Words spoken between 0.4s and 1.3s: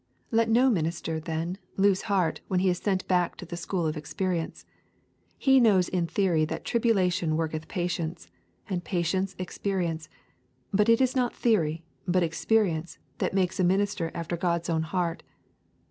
no minister,